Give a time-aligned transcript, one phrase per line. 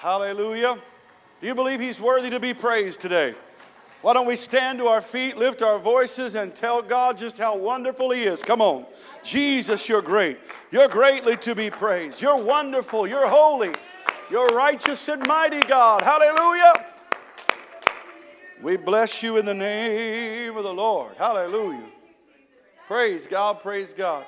[0.00, 0.78] Hallelujah.
[1.42, 3.34] Do you believe He's worthy to be praised today?
[4.00, 7.54] Why don't we stand to our feet, lift our voices, and tell God just how
[7.54, 8.42] wonderful He is?
[8.42, 8.86] Come on.
[9.22, 10.38] Jesus, you're great.
[10.70, 12.22] You're greatly to be praised.
[12.22, 13.06] You're wonderful.
[13.06, 13.74] You're holy.
[14.30, 16.00] You're righteous and mighty God.
[16.00, 16.86] Hallelujah.
[18.62, 21.14] We bless you in the name of the Lord.
[21.18, 21.90] Hallelujah.
[22.86, 23.60] Praise God.
[23.60, 24.24] Praise God.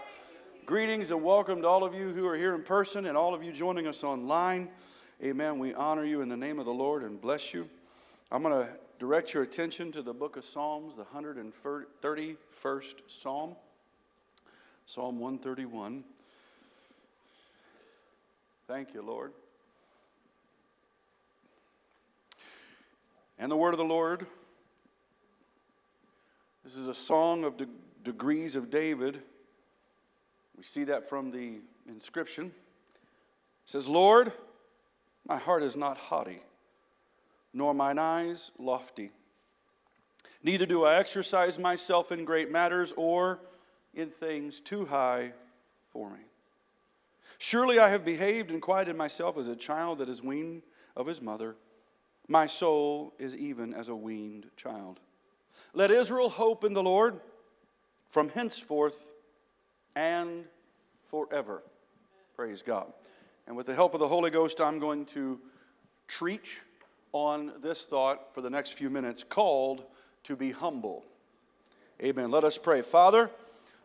[0.66, 3.43] Greetings and welcome to all of you who are here in person and all of
[3.43, 4.68] you joining us online.
[5.25, 5.61] Amen.
[5.61, 7.70] We honor you in the name of the Lord and bless you.
[8.33, 13.55] I'm going to direct your attention to the book of Psalms, the 131st Psalm,
[14.84, 16.02] Psalm 131.
[18.66, 19.33] Thank you, Lord.
[23.39, 24.27] And the word of the Lord.
[26.64, 27.69] This is a song of de-
[28.02, 29.20] degrees of David.
[30.56, 32.47] We see that from the inscription.
[32.47, 32.52] It
[33.70, 34.33] says, Lord,
[35.27, 36.43] my heart is not haughty,
[37.53, 39.11] nor mine eyes lofty.
[40.42, 43.41] Neither do I exercise myself in great matters or
[43.95, 45.33] in things too high
[45.91, 46.20] for me.
[47.39, 50.62] Surely I have behaved and quieted myself as a child that is weaned
[50.97, 51.57] of his mother.
[52.29, 55.01] My soul is even as a weaned child.
[55.75, 57.20] Let Israel hope in the Lord
[58.09, 59.14] from henceforth
[59.95, 60.45] and
[61.05, 61.62] forever.
[62.36, 62.92] Praise God.
[63.47, 65.41] And with the help of the Holy Ghost, I'm going to
[66.07, 66.61] treat
[67.12, 69.85] on this thought for the next few minutes called
[70.25, 71.05] to be humble.
[72.03, 72.31] Amen.
[72.31, 72.83] Let us pray.
[72.83, 73.31] Father,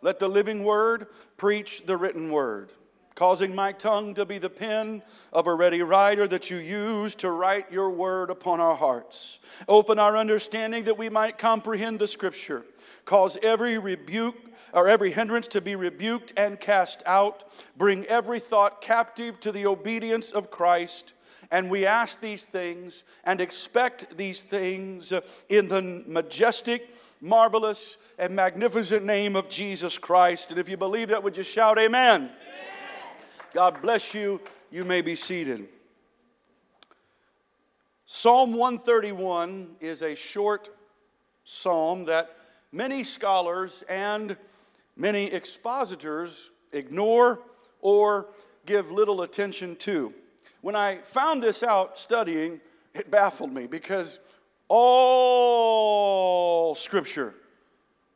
[0.01, 2.71] let the living word preach the written word,
[3.17, 5.01] causing my tongue to be the pen
[5.33, 9.39] of a ready writer that you use to write your word upon our hearts.
[9.67, 12.63] Open our understanding that we might comprehend the scripture.
[13.05, 14.37] Cause every rebuke
[14.71, 17.45] or every hindrance to be rebuked and cast out.
[17.75, 21.15] Bring every thought captive to the obedience of Christ.
[21.49, 25.11] And we ask these things and expect these things
[25.49, 30.51] in the majestic, marvelous, and magnificent name of Jesus Christ.
[30.51, 32.29] And if you believe that, would you shout, Amen?
[33.53, 34.41] God bless you.
[34.71, 35.67] You may be seated.
[38.05, 40.69] Psalm 131 is a short
[41.43, 42.35] psalm that
[42.71, 44.35] many scholars and
[44.95, 47.39] many expositors ignore
[47.81, 48.27] or
[48.65, 50.13] give little attention to.
[50.61, 52.59] When I found this out studying,
[52.93, 54.19] it baffled me because
[54.67, 57.33] all scripture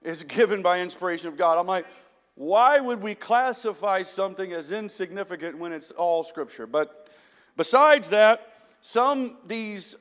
[0.04, 1.58] is given by inspiration of God.
[1.58, 1.86] I'm like,
[2.36, 6.66] why would we classify something as insignificant when it's all scripture?
[6.66, 7.10] But
[7.58, 8.48] besides that,
[8.82, 9.96] some these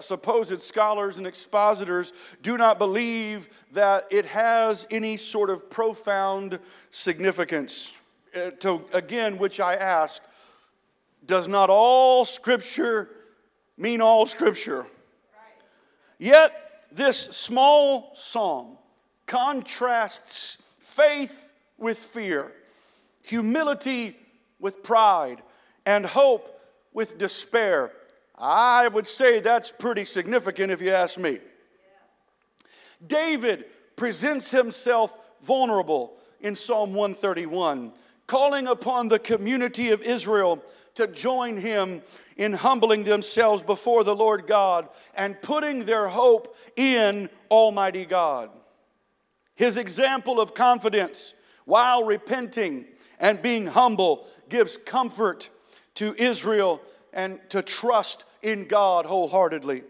[0.00, 2.12] supposed scholars and expositors
[2.42, 6.58] do not believe that it has any sort of profound
[6.90, 7.92] significance.
[8.34, 10.20] Uh, to, again, which I ask,
[11.24, 13.08] does not all scripture
[13.78, 14.86] mean all scripture?
[16.18, 16.52] Yet,
[16.90, 18.78] this small psalm
[19.26, 21.43] contrasts faith
[21.78, 22.52] with fear,
[23.22, 24.16] humility
[24.60, 25.42] with pride,
[25.86, 26.60] and hope
[26.92, 27.92] with despair.
[28.36, 31.38] I would say that's pretty significant if you ask me.
[33.06, 37.92] David presents himself vulnerable in Psalm 131,
[38.26, 40.62] calling upon the community of Israel
[40.94, 42.02] to join him
[42.36, 48.50] in humbling themselves before the Lord God and putting their hope in Almighty God.
[49.54, 52.86] His example of confidence while repenting
[53.18, 55.50] and being humble gives comfort
[55.94, 56.80] to Israel
[57.12, 59.82] and to trust in God wholeheartedly.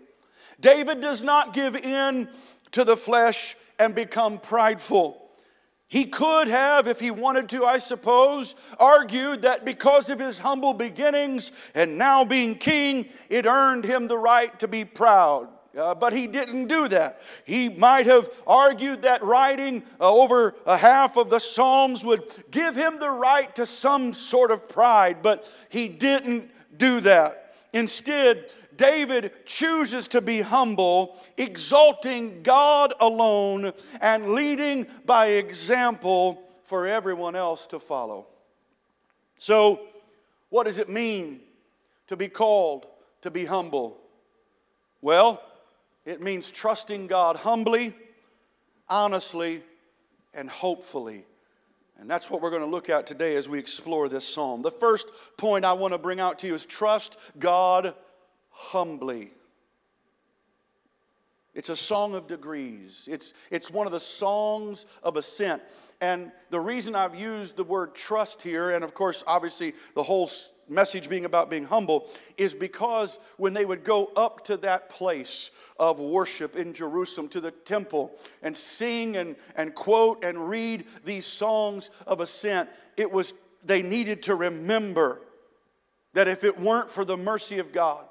[0.61, 2.29] David does not give in
[2.73, 5.21] to the flesh and become prideful.
[5.89, 10.75] He could have, if he wanted to, I suppose, argued that because of his humble
[10.75, 15.49] beginnings and now being king, it earned him the right to be proud.
[15.77, 17.21] Uh, but he didn't do that.
[17.45, 22.77] He might have argued that writing uh, over a half of the Psalms would give
[22.77, 27.57] him the right to some sort of pride, but he didn't do that.
[27.73, 37.35] Instead, David chooses to be humble, exalting God alone and leading by example for everyone
[37.35, 38.27] else to follow.
[39.39, 39.81] So,
[40.51, 41.41] what does it mean
[42.07, 42.87] to be called
[43.23, 43.99] to be humble?
[45.03, 45.43] Well,
[46.05, 47.95] it means trusting God humbly,
[48.89, 49.63] honestly,
[50.35, 51.25] and hopefully.
[51.99, 54.63] And that's what we're going to look at today as we explore this psalm.
[54.63, 57.95] The first point I want to bring out to you is trust God
[58.51, 59.31] humbly.
[61.55, 63.09] It's a song of degrees.
[63.11, 65.63] It's, it's one of the songs of ascent.
[66.01, 70.29] And the reason I've used the word trust here, and of course, obviously, the whole
[70.69, 75.51] message being about being humble is because when they would go up to that place
[75.79, 78.13] of worship in Jerusalem, to the temple,
[78.43, 83.35] and sing and, and quote and read these songs of ascent, it was
[83.65, 85.21] they needed to remember
[86.13, 88.05] that if it weren't for the mercy of God,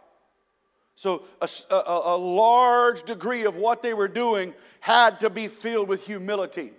[0.96, 5.88] so a, a, a large degree of what they were doing had to be filled
[5.88, 6.72] with humility.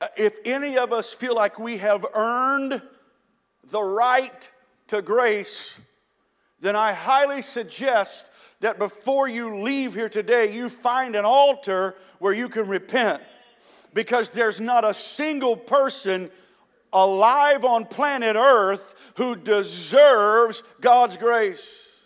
[0.00, 2.80] Uh, if any of us feel like we have earned
[3.70, 4.50] the right
[4.88, 5.78] to grace,
[6.60, 8.30] then I highly suggest
[8.60, 13.22] that before you leave here today, you find an altar where you can repent.
[13.94, 16.30] Because there's not a single person
[16.92, 22.04] alive on planet Earth who deserves God's grace.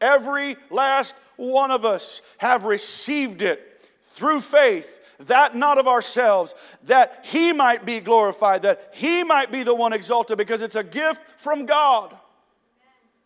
[0.00, 6.54] Every last one of us have received it through faith that not of ourselves,
[6.84, 10.84] that He might be glorified, that He might be the one exalted, because it's a
[10.84, 12.16] gift from God.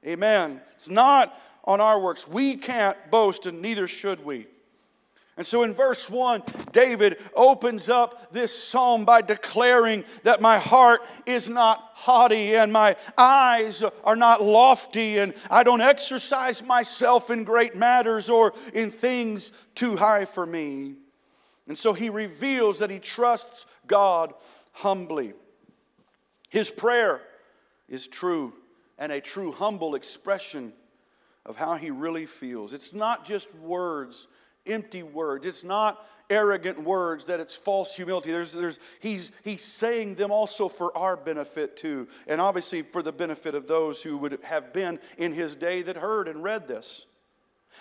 [0.07, 0.61] Amen.
[0.75, 2.29] It's not on our works.
[2.29, 4.47] We can't boast, and neither should we.
[5.39, 11.03] And so in verse 1, David opens up this psalm by declaring that my heart
[11.27, 17.45] is not haughty and my eyes are not lofty, and I don't exercise myself in
[17.45, 20.95] great matters or in things too high for me.
[21.69, 24.33] And so he reveals that he trusts God
[24.73, 25.35] humbly.
[26.49, 27.23] His prayer
[27.89, 28.53] is true
[28.99, 30.73] and a true humble expression
[31.45, 32.73] of how he really feels.
[32.73, 34.27] It's not just words,
[34.67, 35.47] empty words.
[35.47, 38.33] It's not arrogant words that it's false humility.
[38.33, 43.13] There's, there's, he's, he's saying them also for our benefit too, and obviously for the
[43.13, 47.07] benefit of those who would have been in his day that heard and read this.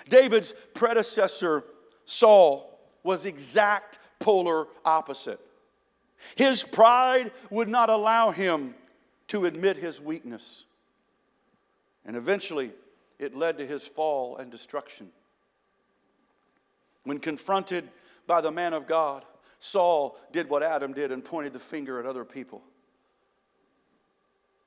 [0.10, 1.64] David's predecessor,
[2.06, 2.75] Saul,
[3.06, 5.40] was exact polar opposite.
[6.36, 8.76] His pride would not allow him
[9.28, 10.66] to admit his weakness.
[12.06, 12.72] And eventually,
[13.20, 15.10] it led to his fall and destruction.
[17.04, 17.88] When confronted
[18.28, 19.24] by the man of God,
[19.60, 22.64] Saul did what Adam did and pointed the finger at other people.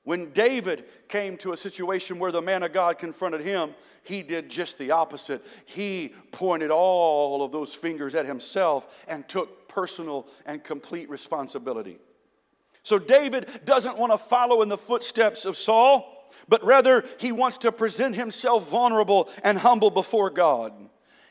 [0.08, 3.74] When David came to a situation where the man of God confronted him,
[4.04, 5.44] he did just the opposite.
[5.66, 11.98] He pointed all of those fingers at himself and took personal and complete responsibility.
[12.82, 17.58] So David doesn't want to follow in the footsteps of Saul, but rather he wants
[17.58, 20.72] to present himself vulnerable and humble before God.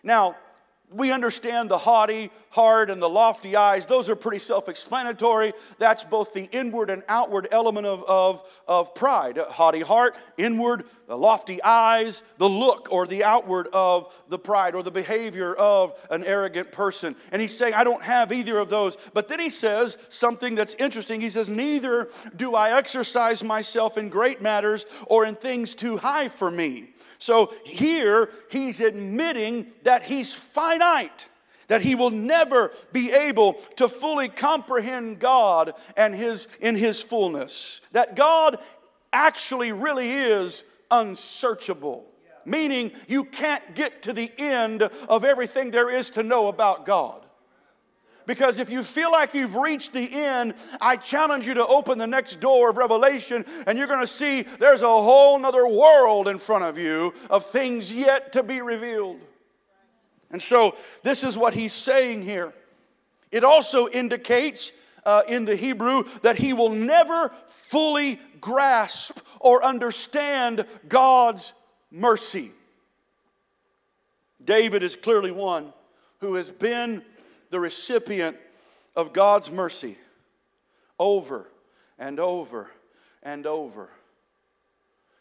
[0.03, 0.35] Now,
[0.89, 3.85] we understand the haughty heart and the lofty eyes.
[3.85, 5.53] Those are pretty self explanatory.
[5.79, 9.37] That's both the inward and outward element of, of, of pride.
[9.37, 14.75] A haughty heart, inward, the lofty eyes, the look or the outward of the pride
[14.75, 17.17] or the behavior of an arrogant person.
[17.33, 18.97] And he's saying, I don't have either of those.
[19.13, 21.19] But then he says something that's interesting.
[21.19, 22.07] He says, Neither
[22.37, 26.93] do I exercise myself in great matters or in things too high for me.
[27.19, 31.29] So here he's admitting that he's finite,
[31.67, 37.81] that he will never be able to fully comprehend God and his in his fullness.
[37.91, 38.57] That God
[39.11, 42.05] actually really is unsearchable.
[42.45, 47.26] Meaning, you can't get to the end of everything there is to know about God.
[48.27, 52.05] Because if you feel like you've reached the end, I challenge you to open the
[52.05, 56.37] next door of Revelation and you're going to see there's a whole nother world in
[56.37, 59.21] front of you of things yet to be revealed.
[60.29, 62.53] And so this is what he's saying here.
[63.31, 64.73] It also indicates
[65.05, 71.53] uh, in the Hebrew that he will never fully grasp or understand God's
[71.91, 72.51] mercy.
[74.43, 75.71] David is clearly one
[76.19, 77.03] who has been
[77.49, 78.37] the recipient
[78.95, 79.97] of God's mercy
[80.99, 81.49] over
[81.99, 82.71] and over
[83.23, 83.89] and over.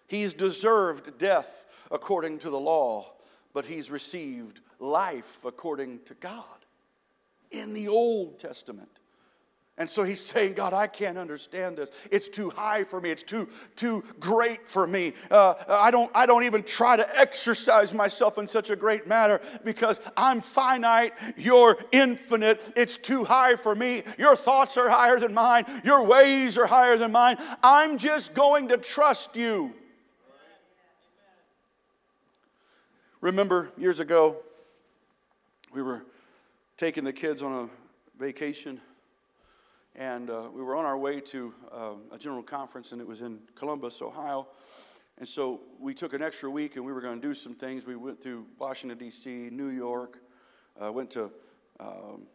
[0.07, 3.13] He's deserved death according to the law,
[3.53, 6.45] but he's received life according to God
[7.51, 8.91] in the Old Testament.
[9.79, 11.91] And so he's saying, God, I can't understand this.
[12.11, 13.11] It's too high for me.
[13.11, 15.13] It's too, too great for me.
[15.31, 19.41] Uh, I, don't, I don't even try to exercise myself in such a great matter
[19.65, 21.13] because I'm finite.
[21.37, 22.73] You're infinite.
[22.77, 24.03] It's too high for me.
[24.19, 25.65] Your thoughts are higher than mine.
[25.85, 27.37] Your ways are higher than mine.
[27.63, 29.73] I'm just going to trust you.
[33.23, 34.37] Remember years ago,
[35.73, 36.05] we were
[36.77, 38.81] taking the kids on a vacation
[39.97, 43.23] and uh, we were on our way to uh, a general conference, and it was
[43.23, 44.47] in Columbus, Ohio.
[45.19, 47.87] And so we took an extra week, and we were going to do some things.
[47.87, 50.19] We went through Washington D.C., New York,
[50.83, 51.31] uh, went to
[51.81, 52.27] um,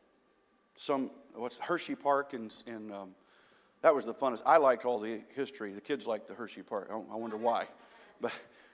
[0.76, 3.12] some what's Hershey Park in in um,
[3.82, 4.42] That was the funnest.
[4.46, 5.72] I liked all the history.
[5.72, 6.90] The kids liked the Hershey Park.
[6.92, 7.66] I wonder why.
[8.22, 8.34] But,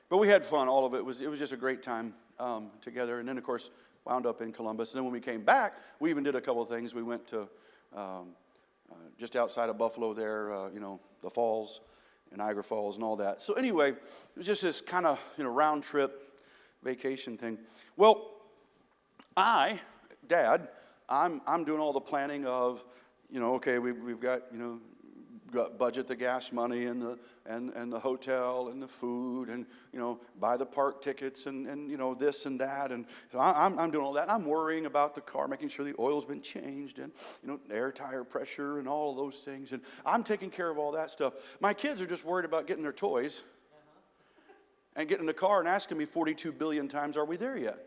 [0.09, 0.67] but we had fun.
[0.67, 3.21] All of it was, it was just a great time um, together.
[3.21, 3.69] And then, of course,
[4.03, 4.91] wound up in Columbus.
[4.91, 6.93] And then when we came back, we even did a couple of things.
[6.93, 7.47] We went to
[7.95, 8.33] um,
[9.19, 11.81] just outside of Buffalo there, uh, you know, the falls
[12.31, 13.41] and Niagara Falls and all that.
[13.41, 13.97] So anyway, it
[14.35, 16.39] was just this kind of, you know, round trip
[16.83, 17.57] vacation thing.
[17.95, 18.31] Well,
[19.35, 19.79] I,
[20.27, 20.67] Dad,
[21.09, 22.83] I'm, I'm doing all the planning of,
[23.29, 24.79] you know, okay, we, we've got, you know,
[25.51, 29.99] budget the gas money and the, and, and the hotel and the food and, you
[29.99, 32.91] know, buy the park tickets and, and you know, this and that.
[32.91, 34.31] And so I, am I'm doing all that.
[34.31, 37.11] I'm worrying about the car, making sure the oil's been changed and,
[37.41, 39.71] you know, air tire pressure and all of those things.
[39.71, 41.33] And I'm taking care of all that stuff.
[41.59, 43.41] My kids are just worried about getting their toys
[44.95, 47.77] and getting in the car and asking me 42 billion times, are we there yet?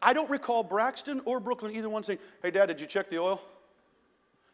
[0.00, 3.18] I don't recall Braxton or Brooklyn, either one saying, Hey, Dad, did you check the
[3.18, 3.40] oil?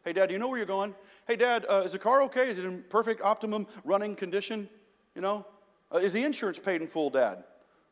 [0.05, 0.95] Hey, Dad, do you know where you're going?
[1.29, 2.49] Hey, Dad, uh, is the car okay?
[2.49, 4.69] Is it in perfect, optimum running condition?
[5.15, 5.47] You know?
[5.95, 7.45] Uh, is the insurance paid in full, Dad?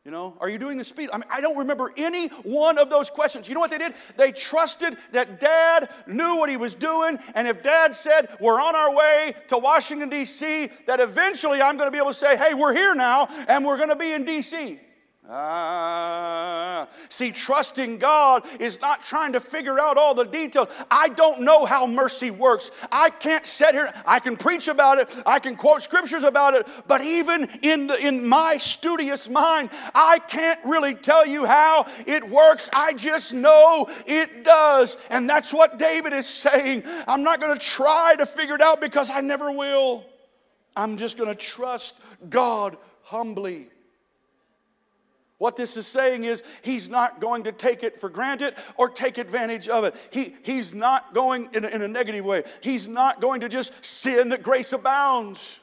[0.04, 1.10] You know, are you doing the speed?
[1.12, 3.46] I mean, I don't remember any one of those questions.
[3.46, 3.92] You know what they did?
[4.16, 7.18] They trusted that dad knew what he was doing.
[7.34, 11.86] And if dad said, We're on our way to Washington, D.C., that eventually I'm going
[11.86, 14.24] to be able to say, Hey, we're here now, and we're going to be in
[14.24, 14.80] D.C.
[15.32, 16.88] Ah.
[17.08, 20.68] See, trusting God is not trying to figure out all the details.
[20.90, 22.72] I don't know how mercy works.
[22.90, 26.66] I can't sit here, I can preach about it, I can quote scriptures about it,
[26.88, 32.28] but even in, the, in my studious mind, I can't really tell you how it
[32.28, 32.68] works.
[32.74, 34.96] I just know it does.
[35.10, 36.82] And that's what David is saying.
[37.06, 40.04] I'm not going to try to figure it out because I never will.
[40.76, 41.96] I'm just going to trust
[42.28, 43.68] God humbly.
[45.40, 49.16] What this is saying is he's not going to take it for granted or take
[49.16, 50.08] advantage of it.
[50.12, 52.42] He, he's not going in a, in a negative way.
[52.60, 55.58] He's not going to just sin that grace abounds.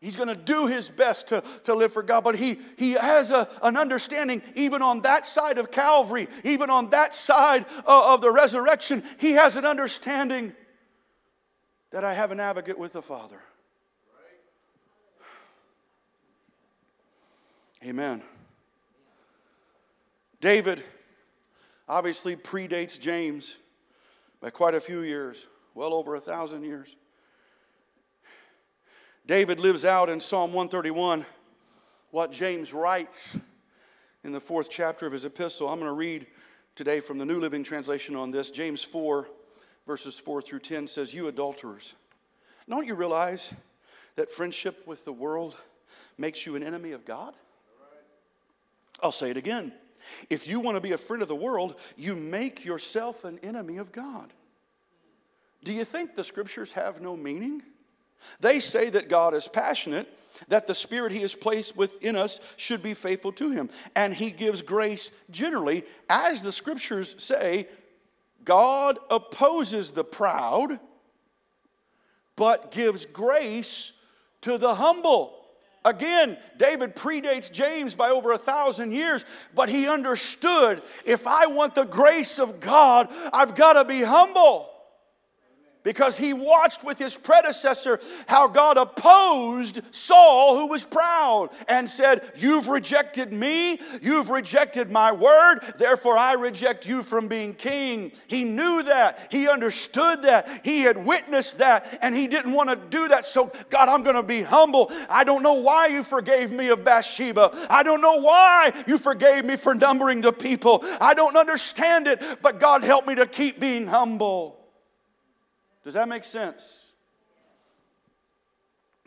[0.00, 3.30] He's going to do his best to, to live for God, but he, he has
[3.30, 8.20] a, an understanding, even on that side of Calvary, even on that side of, of
[8.20, 10.52] the resurrection, he has an understanding
[11.92, 13.40] that I have an advocate with the Father.
[17.86, 18.20] Amen.
[20.40, 20.82] David
[21.88, 23.58] obviously predates James
[24.40, 26.96] by quite a few years, well over a thousand years.
[29.24, 31.24] David lives out in Psalm 131
[32.10, 33.38] what James writes
[34.24, 35.68] in the fourth chapter of his epistle.
[35.68, 36.26] I'm going to read
[36.74, 38.50] today from the New Living Translation on this.
[38.50, 39.28] James 4,
[39.86, 41.94] verses 4 through 10 says, You adulterers,
[42.68, 43.52] don't you realize
[44.16, 45.56] that friendship with the world
[46.18, 47.36] makes you an enemy of God?
[49.02, 49.72] I'll say it again.
[50.30, 53.78] If you want to be a friend of the world, you make yourself an enemy
[53.78, 54.32] of God.
[55.64, 57.62] Do you think the scriptures have no meaning?
[58.40, 60.08] They say that God is passionate,
[60.48, 64.30] that the spirit he has placed within us should be faithful to him, and he
[64.30, 65.84] gives grace generally.
[66.08, 67.68] As the scriptures say,
[68.44, 70.78] God opposes the proud,
[72.36, 73.92] but gives grace
[74.42, 75.35] to the humble.
[75.86, 79.24] Again, David predates James by over a thousand years,
[79.54, 84.68] but he understood if I want the grace of God, I've got to be humble
[85.86, 92.28] because he watched with his predecessor how God opposed Saul, who was proud, and said,
[92.34, 98.10] You've rejected me, you've rejected my word, therefore I reject you from being king.
[98.26, 102.76] He knew that, he understood that, he had witnessed that, and he didn't want to
[102.90, 103.24] do that.
[103.24, 104.90] So, God, I'm going to be humble.
[105.08, 107.68] I don't know why you forgave me of Bathsheba.
[107.70, 110.84] I don't know why you forgave me for numbering the people.
[111.00, 114.65] I don't understand it, but God, help me to keep being humble.
[115.86, 116.92] Does that make sense?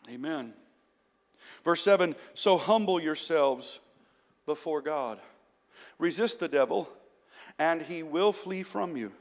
[0.10, 0.54] Amen.
[1.66, 3.82] Verse 7 So humble yourselves
[4.46, 5.20] before God.
[5.98, 6.90] Resist the devil,
[7.60, 9.12] and he will flee from you.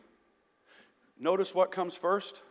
[1.19, 2.43] Notice what comes first.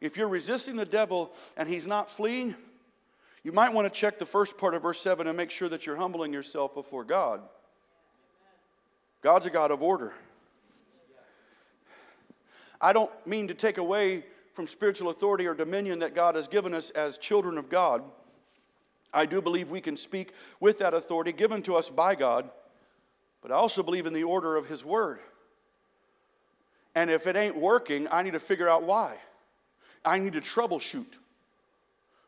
[0.00, 2.56] If you're resisting the devil and he's not fleeing,
[3.44, 5.86] you might want to check the first part of verse 7 and make sure that
[5.86, 7.42] you're humbling yourself before God.
[9.22, 10.12] God's a God of order.
[12.80, 16.74] I don't mean to take away from spiritual authority or dominion that God has given
[16.74, 18.02] us as children of God.
[19.12, 22.48] I do believe we can speak with that authority given to us by God,
[23.42, 25.18] but I also believe in the order of His Word.
[26.94, 29.16] And if it ain't working, I need to figure out why.
[30.04, 31.18] I need to troubleshoot.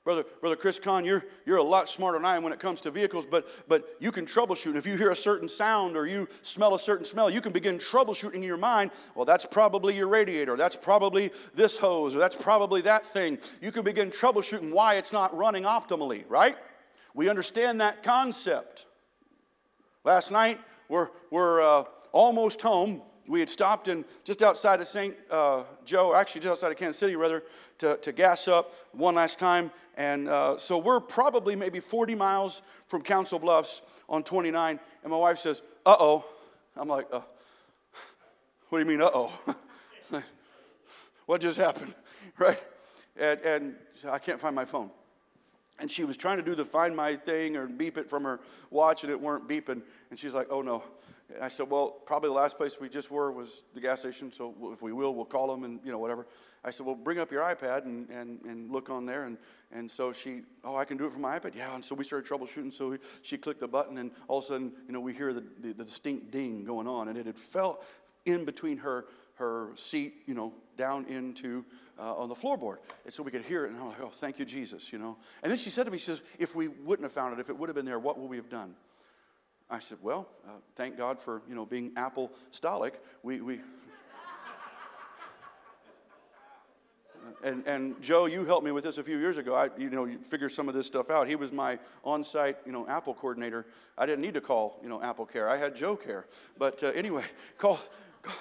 [0.04, 2.80] Brother, Brother Chris Kahn, you're, you're a lot smarter than I am when it comes
[2.80, 4.75] to vehicles, but, but you can troubleshoot.
[4.75, 7.78] If you hear a certain sound or you smell a certain smell, you can begin
[7.78, 8.90] troubleshooting in your mind.
[9.14, 10.56] Well, that's probably your radiator.
[10.56, 13.38] That's probably this hose, or that's probably that thing.
[13.61, 16.56] You can begin troubleshooting why it's not running optimally, right?
[17.14, 18.87] We understand that concept.
[20.02, 23.02] Last night, we're, we're uh, almost home
[23.33, 25.17] we had stopped in just outside of St.
[25.31, 27.43] Uh, Joe, actually just outside of Kansas City, rather,
[27.79, 29.71] to, to gas up one last time.
[29.97, 34.79] And uh, so we're probably maybe 40 miles from Council Bluffs on 29.
[35.03, 36.27] And my wife says, uh oh.
[36.77, 37.23] I'm like, uh,
[38.69, 39.33] what do you mean, uh oh?
[41.27, 41.95] what just happened?
[42.39, 42.59] Right?
[43.17, 43.75] And, and
[44.11, 44.91] I can't find my phone.
[45.79, 48.41] And she was trying to do the find my thing or beep it from her
[48.71, 49.83] watch, and it weren't beeping.
[50.11, 50.83] And she's like, oh no.
[51.35, 54.33] And I said, well, probably the last place we just were was the gas station,
[54.33, 56.27] so if we will, we'll call them and, you know, whatever.
[56.65, 59.25] I said, well, bring up your iPad and, and, and look on there.
[59.25, 59.39] And,
[59.73, 61.57] and so she, oh, I can do it from my iPad?
[61.57, 61.75] Yeah.
[61.75, 62.73] And so we started troubleshooting.
[62.73, 65.33] So we, she clicked the button, and all of a sudden, you know, we hear
[65.33, 67.09] the, the, the distinct ding going on.
[67.09, 67.83] And it had fell
[68.27, 71.65] in between her, her seat, you know, down into
[71.99, 72.77] uh, on the floorboard.
[73.05, 73.71] And so we could hear it.
[73.71, 75.17] And I'm like, oh, thank you, Jesus, you know.
[75.43, 77.49] And then she said to me, she says, if we wouldn't have found it, if
[77.49, 78.75] it would have been there, what would we have done?
[79.73, 83.02] I said, well, uh, thank God for, you know, being apostolic.
[83.23, 83.55] We, we
[87.43, 89.55] and, and Joe, you helped me with this a few years ago.
[89.55, 91.26] I, you know, you figure some of this stuff out.
[91.26, 93.64] He was my on-site, you know, Apple coordinator.
[93.97, 95.49] I didn't need to call, you know, Apple Care.
[95.49, 96.26] I had Joe Care.
[96.59, 97.25] But uh, anyway,
[97.57, 97.81] call,
[98.21, 98.37] call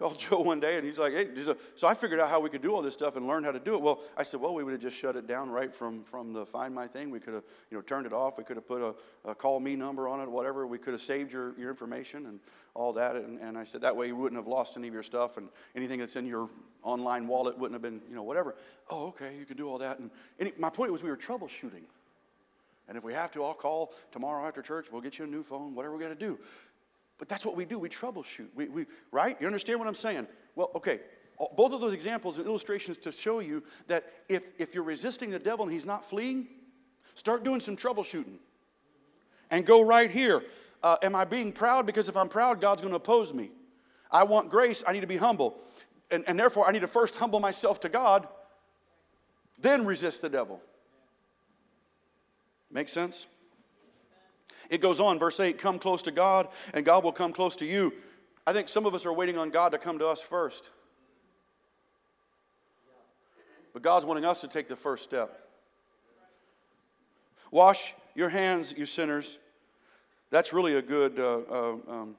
[0.00, 1.28] called Joe one day and he's like, hey,
[1.76, 3.60] so I figured out how we could do all this stuff and learn how to
[3.60, 3.82] do it.
[3.82, 6.46] Well, I said, well, we would have just shut it down right from, from the
[6.46, 7.10] Find My thing.
[7.10, 8.38] We could have, you know, turned it off.
[8.38, 8.94] We could have put a,
[9.30, 10.66] a call me number on it, whatever.
[10.66, 12.40] We could have saved your, your information and
[12.74, 13.14] all that.
[13.14, 15.48] And, and I said, that way you wouldn't have lost any of your stuff and
[15.76, 16.48] anything that's in your
[16.82, 18.56] online wallet wouldn't have been, you know, whatever.
[18.88, 19.98] Oh, okay, you can do all that.
[19.98, 21.84] And, and my point was we were troubleshooting.
[22.88, 24.86] And if we have to, I'll call tomorrow after church.
[24.90, 26.40] We'll get you a new phone, whatever we got to do.
[27.20, 27.78] But that's what we do.
[27.78, 28.48] We troubleshoot.
[28.54, 29.36] We, we, right?
[29.38, 30.26] You understand what I'm saying?
[30.56, 31.00] Well, okay.
[31.54, 35.38] Both of those examples and illustrations to show you that if, if you're resisting the
[35.38, 36.48] devil and he's not fleeing,
[37.14, 38.38] start doing some troubleshooting.
[39.50, 40.42] And go right here.
[40.82, 41.84] Uh, am I being proud?
[41.84, 43.50] Because if I'm proud, God's going to oppose me.
[44.10, 45.58] I want grace, I need to be humble.
[46.10, 48.26] And, and therefore, I need to first humble myself to God,
[49.58, 50.62] then resist the devil.
[52.70, 53.26] Make sense?
[54.70, 57.66] It goes on, verse 8 come close to God, and God will come close to
[57.66, 57.92] you.
[58.46, 60.70] I think some of us are waiting on God to come to us first.
[63.72, 65.48] But God's wanting us to take the first step.
[67.50, 69.38] Wash your hands, you sinners.
[70.30, 72.16] That's really a good uh, uh, um,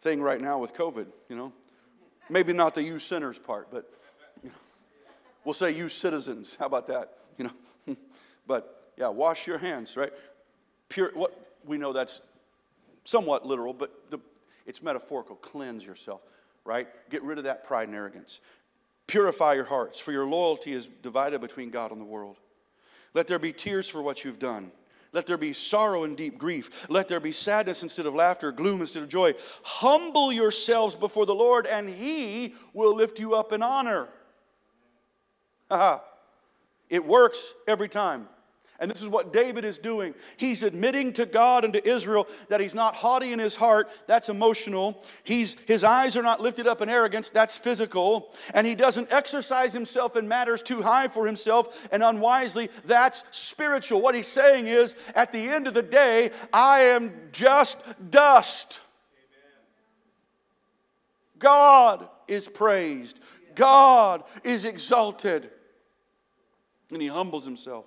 [0.00, 1.52] thing right now with COVID, you know.
[2.30, 3.90] Maybe not the you sinners part, but
[4.42, 4.54] you know,
[5.44, 6.56] we'll say you citizens.
[6.58, 7.12] How about that?
[7.36, 7.50] You
[7.86, 7.96] know,
[8.46, 10.12] but yeah, wash your hands, right?
[10.88, 11.10] Pure.
[11.14, 12.22] What we know that's
[13.04, 14.18] somewhat literal, but the,
[14.66, 15.36] it's metaphorical.
[15.36, 16.22] Cleanse yourself,
[16.64, 16.88] right?
[17.10, 18.40] Get rid of that pride and arrogance.
[19.06, 22.38] Purify your hearts, for your loyalty is divided between God and the world.
[23.12, 24.72] Let there be tears for what you've done.
[25.12, 26.90] Let there be sorrow and deep grief.
[26.90, 29.34] Let there be sadness instead of laughter, gloom instead of joy.
[29.62, 34.08] Humble yourselves before the Lord, and He will lift you up in honor.
[36.90, 38.28] it works every time.
[38.80, 40.14] And this is what David is doing.
[40.36, 43.88] He's admitting to God and to Israel that he's not haughty in his heart.
[44.08, 45.04] That's emotional.
[45.22, 47.30] He's, his eyes are not lifted up in arrogance.
[47.30, 48.34] That's physical.
[48.52, 52.68] And he doesn't exercise himself in matters too high for himself and unwisely.
[52.84, 54.02] That's spiritual.
[54.02, 58.80] What he's saying is, at the end of the day, I am just dust.
[61.38, 63.20] God is praised,
[63.54, 65.50] God is exalted.
[66.90, 67.86] And he humbles himself.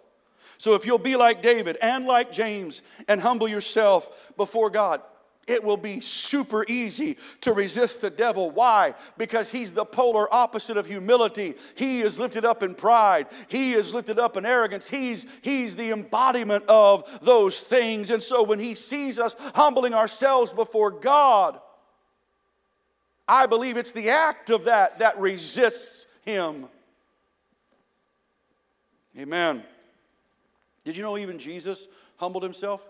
[0.58, 5.02] So if you'll be like David and like James and humble yourself before God,
[5.48, 8.52] it will be super easy to resist the devil.
[8.52, 8.96] Why?
[9.18, 11.56] Because he's the polar opposite of humility.
[11.76, 13.28] He is lifted up in pride.
[13.48, 14.90] He is lifted up in arrogance.
[14.90, 18.12] He's, he's the embodiment of those things.
[18.12, 21.62] And so when he sees us humbling ourselves before God,
[23.26, 26.68] I believe it's the act of that that resists him.
[29.18, 29.64] Amen.
[30.88, 32.88] Did you know even Jesus humbled himself?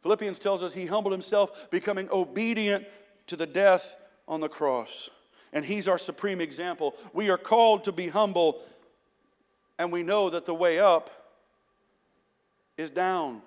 [0.00, 2.84] Philippians tells us he humbled himself, becoming obedient
[3.28, 5.08] to the death on the cross.
[5.52, 6.96] And he's our supreme example.
[7.12, 8.62] We are called to be humble,
[9.78, 11.36] and we know that the way up
[12.76, 13.42] is down.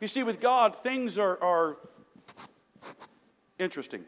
[0.00, 1.78] You see, with God, things are, are
[3.58, 4.04] interesting.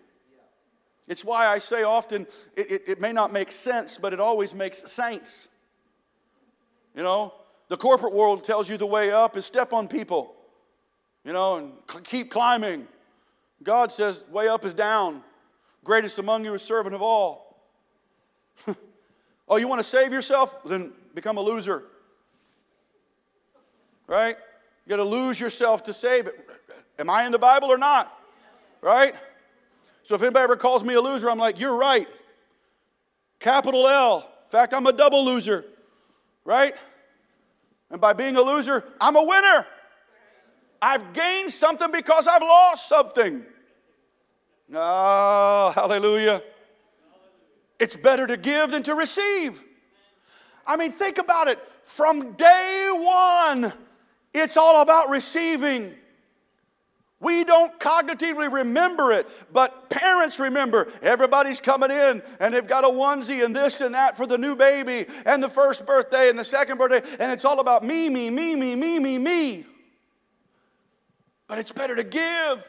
[1.08, 4.54] It's why I say often it, it, it may not make sense, but it always
[4.54, 5.48] makes saints.
[6.94, 7.34] You know,
[7.68, 10.34] The corporate world tells you the way up is step on people,
[11.24, 12.88] you know, and keep climbing.
[13.62, 15.22] God says, way up is down.
[15.84, 17.62] Greatest among you is servant of all.
[19.48, 20.64] oh, you want to save yourself?
[20.64, 21.84] Then become a loser.
[24.06, 24.36] Right?
[24.86, 26.48] You got to lose yourself to save it.
[26.98, 28.12] Am I in the Bible or not?
[28.80, 29.14] Right?
[30.02, 32.08] So if anybody ever calls me a loser, I'm like, you're right.
[33.38, 34.18] Capital L.
[34.44, 35.64] In fact, I'm a double loser.
[36.44, 36.74] Right?
[37.90, 39.66] And by being a loser, I'm a winner.
[40.80, 43.44] I've gained something because I've lost something.
[44.74, 46.42] Oh, hallelujah.
[47.78, 49.64] It's better to give than to receive.
[50.66, 51.58] I mean, think about it.
[51.82, 53.72] From day one,
[54.34, 55.94] it's all about receiving.
[57.20, 60.86] We don't cognitively remember it, but parents remember.
[61.02, 64.54] Everybody's coming in and they've got a onesie and this and that for the new
[64.54, 68.30] baby and the first birthday and the second birthday, and it's all about me, me,
[68.30, 69.66] me, me, me, me, me.
[71.48, 72.68] But it's better to give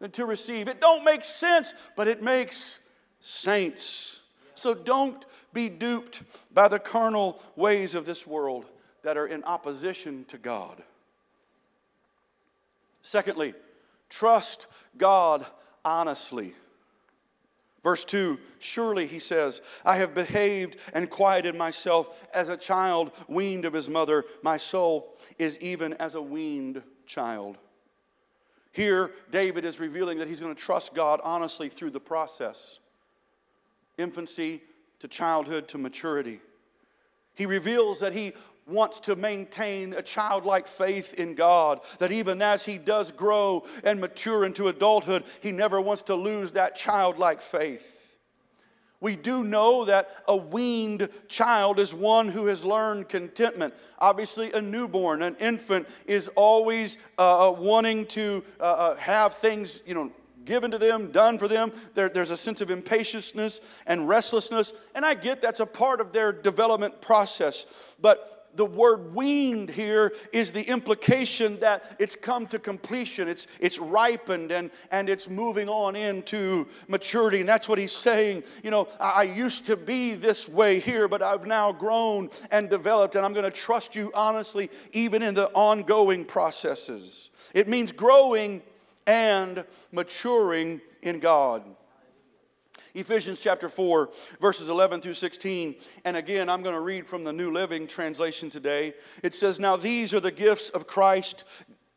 [0.00, 0.66] than to receive.
[0.66, 2.80] It don't make sense, but it makes
[3.20, 4.20] saints.
[4.54, 8.66] So don't be duped by the carnal ways of this world
[9.02, 10.82] that are in opposition to God.
[13.02, 13.54] Secondly,
[14.08, 15.44] trust God
[15.84, 16.54] honestly.
[17.82, 23.64] Verse 2 Surely, he says, I have behaved and quieted myself as a child weaned
[23.64, 24.24] of his mother.
[24.42, 27.58] My soul is even as a weaned child.
[28.70, 32.78] Here, David is revealing that he's going to trust God honestly through the process
[33.98, 34.62] infancy
[35.00, 36.40] to childhood to maturity.
[37.34, 38.32] He reveals that he
[38.72, 44.00] wants to maintain a childlike faith in God, that even as he does grow and
[44.00, 48.02] mature into adulthood, he never wants to lose that childlike faith.
[49.02, 53.74] We do know that a weaned child is one who has learned contentment.
[53.98, 59.82] Obviously, a newborn, an infant, is always uh, uh wanting to uh, uh, have things,
[59.84, 60.12] you know,
[60.44, 61.72] given to them, done for them.
[61.94, 63.32] There, there's a sense of impatience
[63.88, 67.66] and restlessness, and I get that's a part of their development process.
[68.00, 73.78] But the word weaned here is the implication that it's come to completion, it's, it's
[73.78, 77.40] ripened, and, and it's moving on into maturity.
[77.40, 78.44] And that's what he's saying.
[78.62, 82.68] You know, I, I used to be this way here, but I've now grown and
[82.68, 87.30] developed, and I'm going to trust you honestly, even in the ongoing processes.
[87.54, 88.62] It means growing
[89.06, 91.64] and maturing in God.
[92.94, 95.76] Ephesians chapter 4, verses 11 through 16.
[96.04, 98.94] And again, I'm going to read from the New Living Translation today.
[99.22, 101.44] It says, Now these are the gifts of Christ.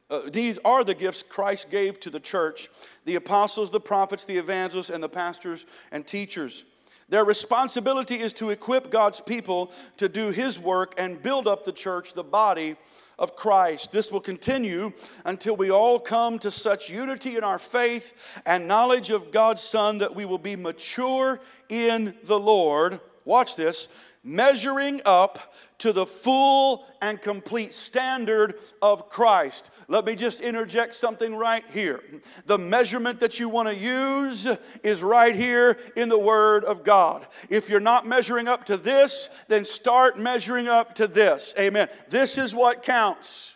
[0.09, 2.69] Uh, these are the gifts Christ gave to the church
[3.05, 6.63] the apostles, the prophets, the evangelists, and the pastors and teachers.
[7.09, 11.71] Their responsibility is to equip God's people to do His work and build up the
[11.71, 12.75] church, the body
[13.19, 13.91] of Christ.
[13.91, 14.91] This will continue
[15.23, 19.99] until we all come to such unity in our faith and knowledge of God's Son
[19.99, 21.39] that we will be mature
[21.69, 22.99] in the Lord.
[23.25, 23.87] Watch this
[24.25, 29.69] measuring up to the full and complete standard of Christ.
[29.87, 32.01] Let me just interject something right here.
[32.47, 34.47] The measurement that you want to use
[34.83, 37.25] is right here in the Word of God.
[37.51, 41.53] If you're not measuring up to this, then start measuring up to this.
[41.59, 41.87] Amen.
[42.09, 43.55] This is what counts.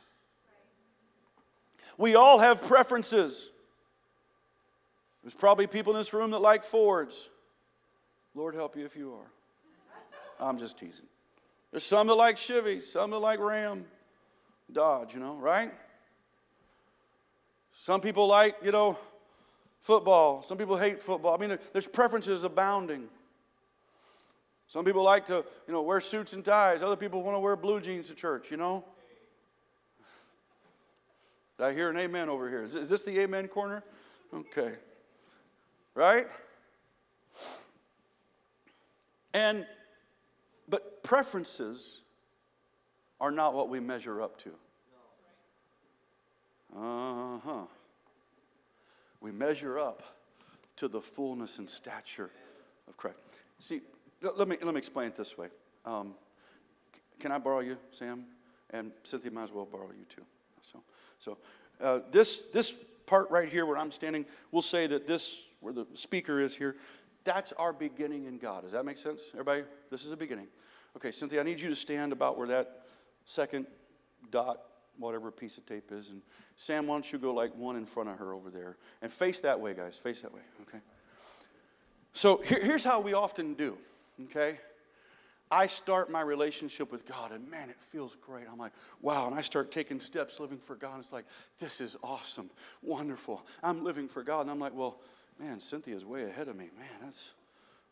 [1.97, 3.51] We all have preferences.
[5.23, 7.27] There's probably people in this room that like Fords.
[8.35, 9.38] Lord help you if you are.
[10.39, 11.05] I'm just teasing.
[11.71, 13.85] There's some that like Chevy, some that like Ram,
[14.71, 15.71] Dodge, you know, right?
[17.73, 18.97] Some people like, you know,
[19.81, 20.41] football.
[20.41, 21.35] Some people hate football.
[21.35, 23.07] I mean, there's preferences abounding.
[24.67, 26.83] Some people like to, you know, wear suits and ties.
[26.83, 28.83] Other people want to wear blue jeans to church, you know?
[31.57, 32.63] Did I hear an amen over here?
[32.63, 33.83] Is this the amen corner?
[34.33, 34.73] Okay.
[35.95, 36.27] Right?
[39.33, 39.65] And
[40.69, 42.01] but preferences
[43.19, 44.49] are not what we measure up to.
[46.75, 47.65] Uh huh.
[49.21, 50.03] We measure up
[50.77, 52.29] to the fullness and stature
[52.87, 53.17] of Christ.
[53.59, 53.81] See,
[54.21, 55.47] let me, let me explain it this way.
[55.85, 56.13] Um,
[57.19, 58.25] can I borrow you, Sam?
[58.69, 60.21] And Cynthia might as well borrow you too.
[60.61, 60.83] So,
[61.17, 61.37] so
[61.81, 62.73] uh, this, this
[63.05, 66.75] part right here where I'm standing, we'll say that this, where the speaker is here,
[67.23, 68.63] that's our beginning in God.
[68.63, 69.29] Does that make sense?
[69.33, 70.47] Everybody, this is a beginning.
[70.95, 72.81] Okay, Cynthia, I need you to stand about where that
[73.25, 73.67] second
[74.31, 74.61] dot,
[74.97, 76.09] whatever piece of tape is.
[76.09, 76.21] And
[76.55, 78.77] Sam, why don't you go like one in front of her over there?
[79.01, 79.97] And face that way, guys.
[79.97, 80.79] Face that way, okay?
[82.13, 83.77] So here, here's how we often do,
[84.25, 84.57] okay?
[85.51, 88.45] I start my relationship with God, and man, it feels great.
[88.51, 89.25] I'm like, wow.
[89.25, 90.99] And I start taking steps living for God.
[90.99, 91.25] It's like,
[91.59, 92.51] this is awesome,
[92.83, 93.45] wonderful.
[93.63, 94.41] I'm living for God.
[94.41, 94.99] And I'm like, well,
[95.39, 96.69] man, Cynthia's way ahead of me.
[96.77, 97.31] Man, that's,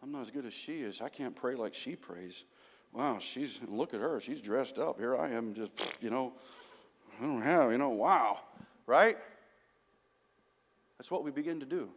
[0.03, 1.01] I'm not as good as she is.
[1.01, 2.43] I can't pray like she prays.
[2.93, 4.19] Wow, she's, look at her.
[4.19, 4.99] She's dressed up.
[4.99, 6.33] Here I am, just, you know,
[7.19, 8.39] I don't have, you know, wow,
[8.85, 9.17] right?
[10.97, 11.89] That's what we begin to do.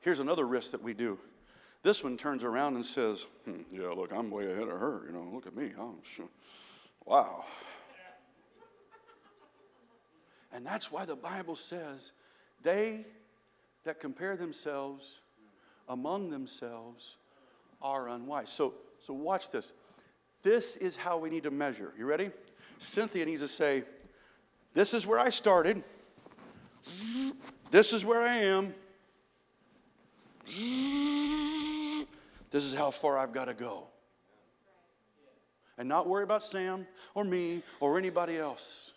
[0.00, 1.18] Here's another risk that we do
[1.82, 5.02] this one turns around and says, hmm, Yeah, look, I'm way ahead of her.
[5.06, 5.72] You know, look at me.
[5.78, 6.28] I'm sure.
[7.04, 7.44] Wow.
[10.52, 12.12] And that's why the Bible says,
[12.62, 13.04] They
[13.84, 15.20] that compare themselves
[15.88, 17.16] among themselves
[17.80, 18.50] are unwise.
[18.50, 19.72] So, so watch this.
[20.42, 21.92] This is how we need to measure.
[21.98, 22.30] You ready?
[22.78, 23.84] Cynthia needs to say,
[24.74, 25.82] This is where I started.
[27.70, 28.74] This is where I am.
[32.50, 33.86] This is how far I've got to go.
[35.78, 38.92] And not worry about Sam or me or anybody else.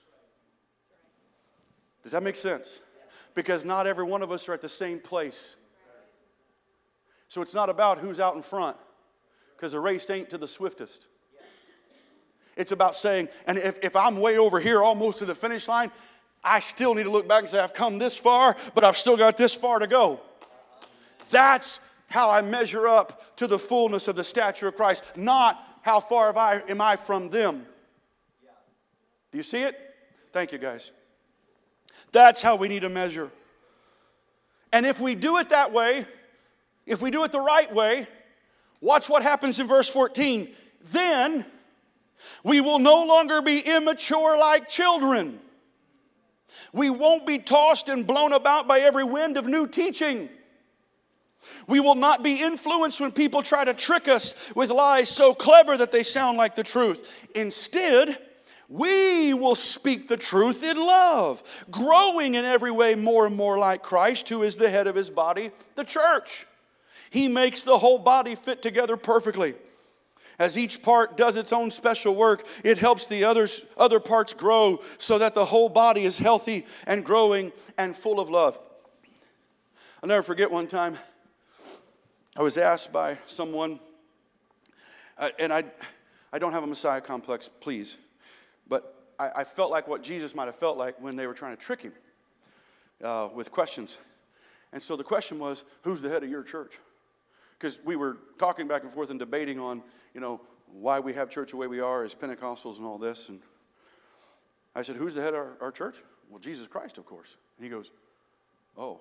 [2.04, 2.82] Does that make sense?
[3.34, 5.58] Because not every one of us are at the same place.
[7.28, 8.78] So it's not about who's out in front,
[9.56, 11.08] because the race ain't to the swiftest.
[12.56, 15.92] It's about saying, and if, if I'm way over here almost to the finish line,
[16.44, 19.18] I still need to look back and say, I've come this far, but I've still
[19.18, 20.22] got this far to go.
[21.32, 26.00] That's how I measure up to the fullness of the stature of Christ, not how
[26.00, 27.66] far I, am I from them.
[29.32, 29.78] Do you see it?
[30.32, 30.92] Thank you, guys.
[32.12, 33.32] That's how we need to measure.
[34.72, 36.06] And if we do it that way,
[36.86, 38.08] if we do it the right way,
[38.82, 40.54] watch what happens in verse 14.
[40.92, 41.46] Then
[42.44, 45.40] we will no longer be immature like children.
[46.74, 50.30] We won't be tossed and blown about by every wind of new teaching.
[51.68, 55.78] We will not be influenced when people try to trick us with lies so clever
[55.78, 57.28] that they sound like the truth.
[57.36, 58.20] Instead,
[58.68, 63.84] we will speak the truth in love, growing in every way more and more like
[63.84, 66.48] Christ, who is the head of his body, the church.
[67.10, 69.56] He makes the whole body fit together perfectly.
[70.38, 74.82] As each part does its own special work, it helps the others, other parts grow
[74.98, 78.62] so that the whole body is healthy and growing and full of love.
[80.04, 80.98] I'll never forget one time
[82.36, 83.80] I was asked by someone,
[85.18, 85.64] uh, and I,
[86.34, 87.96] I don't have a Messiah complex, please,
[89.20, 91.62] I, I, felt like what Jesus might have felt like when they were trying to
[91.62, 91.94] trick him
[93.04, 93.98] uh, with questions.
[94.74, 96.74] And so the question was, who's the head of your church?
[97.58, 99.82] Because we were talking back and forth and debating on,
[100.14, 103.30] you know, why we have church the way we are as Pentecostals and all this.
[103.30, 103.40] And
[104.76, 105.96] I said, who's the head of our, our church?
[106.30, 107.38] Well, Jesus Christ, of course.
[107.58, 107.92] And he goes,
[108.78, 109.00] oh,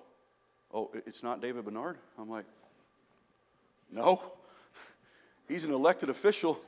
[0.73, 1.97] oh, it's not David Bernard?
[2.17, 2.45] I'm like,
[3.91, 4.21] no.
[5.47, 6.59] He's an elected official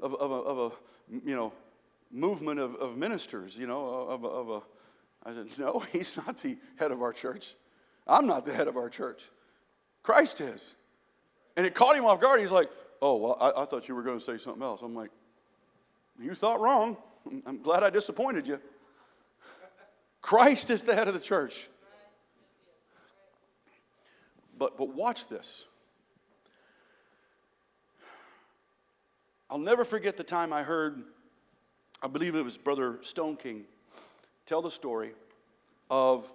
[0.00, 1.52] of, of, a, of a, you know,
[2.12, 4.60] movement of, of ministers, you know, of, of a.
[5.24, 7.54] I said, no, he's not the head of our church.
[8.06, 9.22] I'm not the head of our church.
[10.02, 10.74] Christ is.
[11.56, 12.40] And it caught him off guard.
[12.40, 12.68] He's like,
[13.00, 14.82] oh, well, I, I thought you were going to say something else.
[14.82, 15.10] I'm like,
[16.20, 16.96] you thought wrong.
[17.46, 18.60] I'm glad I disappointed you.
[20.20, 21.68] Christ is the head of the church.
[24.58, 25.66] But, but watch this.
[29.50, 31.02] I'll never forget the time I heard,
[32.04, 33.62] I believe it was Brother Stoneking,
[34.44, 35.12] tell the story
[35.88, 36.32] of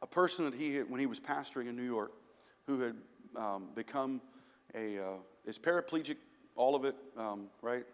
[0.00, 2.12] a person that he, when he was pastoring in New York,
[2.66, 2.96] who had
[3.36, 4.22] um, become
[4.74, 5.04] a, uh,
[5.44, 6.16] is paraplegic,
[6.56, 7.84] all of it, um, right?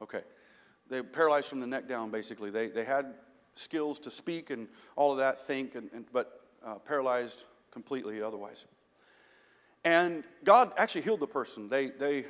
[0.00, 0.22] Okay.
[0.88, 2.48] They paralyzed from the neck down, basically.
[2.48, 3.12] They, they had
[3.54, 4.66] skills to speak and
[4.96, 8.64] all of that, think, and, and but uh, paralyzed completely otherwise.
[9.84, 11.68] And God actually healed the person.
[11.68, 12.24] They, they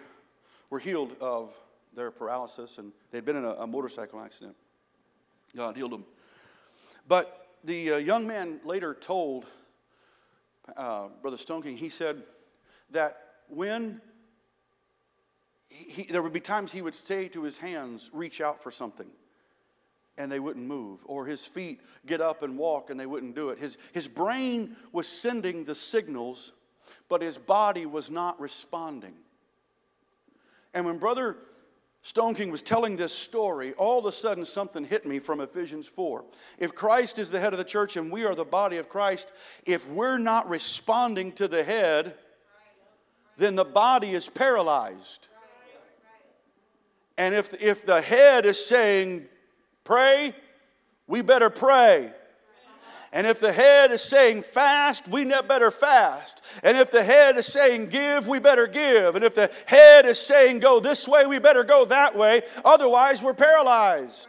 [0.69, 1.55] were healed of
[1.99, 4.57] their paralysis, and they'd been in a, a motorcycle accident.
[5.57, 6.05] God healed them.
[7.09, 9.45] But the uh, young man later told
[10.77, 12.23] uh, Brother Stoneking, he said
[12.91, 14.01] that when
[15.69, 19.09] he, there would be times he would say to his hands, reach out for something,
[20.17, 23.51] and they wouldn't move, or his feet get up and walk and they wouldn't do
[23.51, 23.59] it.
[23.59, 26.53] His, his brain was sending the signals,
[27.09, 29.15] but his body was not responding.
[30.75, 31.37] And when Brother
[32.05, 36.25] Stoneking was telling this story, all of a sudden something hit me from Ephesians 4.
[36.59, 39.33] If Christ is the head of the church and we are the body of Christ,
[39.67, 42.15] if we're not responding to the head,
[43.37, 45.29] then the body is paralyzed.
[47.17, 49.27] And if, if the head is saying,
[49.83, 50.35] pray,
[51.09, 52.13] we better pray.
[53.13, 56.45] And if the head is saying fast, we better fast.
[56.63, 59.17] And if the head is saying give, we better give.
[59.17, 62.43] And if the head is saying go this way, we better go that way.
[62.65, 64.29] Otherwise, we're paralyzed.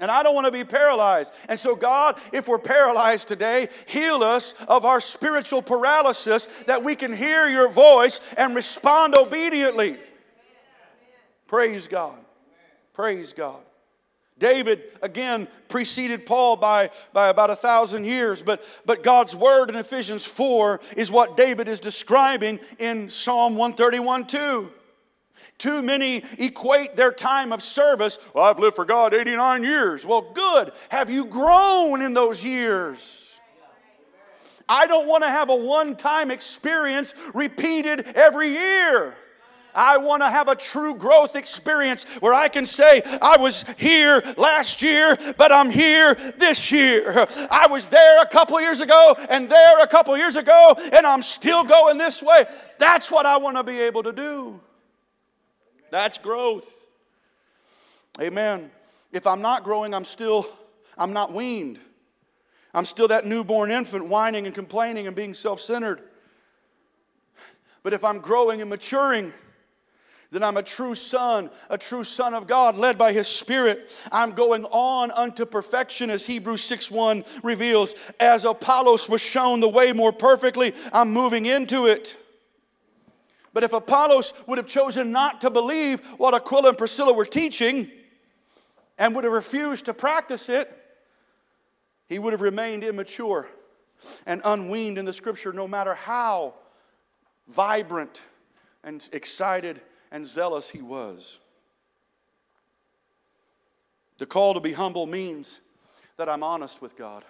[0.00, 1.32] And I don't want to be paralyzed.
[1.48, 6.94] And so, God, if we're paralyzed today, heal us of our spiritual paralysis that we
[6.94, 9.96] can hear your voice and respond obediently.
[11.46, 12.18] Praise God.
[12.92, 13.63] Praise God.
[14.44, 19.76] David, again, preceded Paul by, by about a thousand years, but, but God's word in
[19.76, 24.70] Ephesians 4 is what David is describing in Psalm 131 2.
[25.56, 28.18] Too many equate their time of service.
[28.34, 30.04] Well, I've lived for God 89 years.
[30.04, 30.72] Well, good.
[30.90, 33.40] Have you grown in those years?
[34.68, 39.16] I don't want to have a one time experience repeated every year.
[39.74, 44.22] I want to have a true growth experience where I can say, I was here
[44.36, 47.26] last year, but I'm here this year.
[47.50, 51.22] I was there a couple years ago and there a couple years ago, and I'm
[51.22, 52.46] still going this way.
[52.78, 54.60] That's what I want to be able to do.
[55.90, 56.86] That's growth.
[58.20, 58.70] Amen.
[59.12, 60.46] If I'm not growing, I'm still,
[60.98, 61.78] I'm not weaned.
[62.74, 66.02] I'm still that newborn infant whining and complaining and being self centered.
[67.84, 69.32] But if I'm growing and maturing,
[70.34, 73.96] then I'm a true son, a true son of God, led by his spirit.
[74.10, 77.94] I'm going on unto perfection, as Hebrews 6 1 reveals.
[78.18, 82.16] As Apollos was shown the way more perfectly, I'm moving into it.
[83.52, 87.88] But if Apollos would have chosen not to believe what Aquila and Priscilla were teaching
[88.98, 90.68] and would have refused to practice it,
[92.08, 93.46] he would have remained immature
[94.26, 96.54] and unweaned in the scripture, no matter how
[97.46, 98.22] vibrant
[98.82, 99.80] and excited
[100.14, 101.40] and zealous he was.
[104.18, 105.60] The call to be humble means
[106.18, 107.24] that I'm honest with God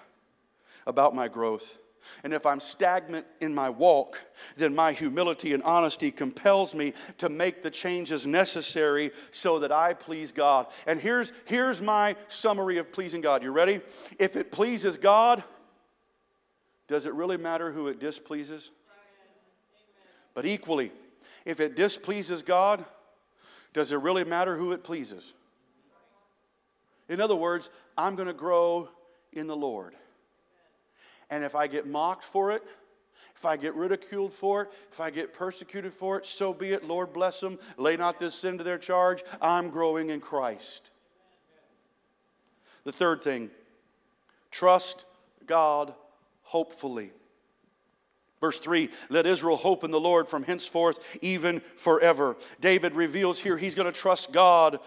[0.86, 1.78] about my growth.
[2.24, 4.22] And if I'm stagnant in my walk,
[4.58, 9.94] then my humility and honesty compels me to make the changes necessary so that I
[9.94, 10.66] please God.
[10.86, 13.42] And here's, here's my summary of pleasing God.
[13.42, 13.80] You ready?
[14.18, 15.42] If it pleases God,
[16.86, 18.70] does it really matter who it displeases?
[20.34, 20.92] But equally,
[21.44, 22.84] if it displeases God,
[23.72, 25.34] does it really matter who it pleases?
[27.08, 28.88] In other words, I'm going to grow
[29.32, 29.94] in the Lord.
[31.30, 32.62] And if I get mocked for it,
[33.34, 36.84] if I get ridiculed for it, if I get persecuted for it, so be it.
[36.84, 37.58] Lord bless them.
[37.76, 39.22] Lay not this sin to their charge.
[39.40, 40.90] I'm growing in Christ.
[42.84, 43.50] The third thing
[44.50, 45.04] trust
[45.46, 45.94] God
[46.42, 47.10] hopefully.
[48.44, 52.36] Verse 3 Let Israel hope in the Lord from henceforth, even forever.
[52.60, 54.80] David reveals here he's going to trust God